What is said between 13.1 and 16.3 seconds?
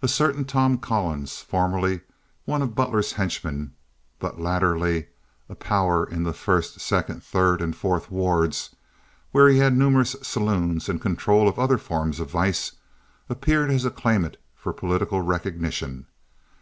appeared as a claimant for political recognition.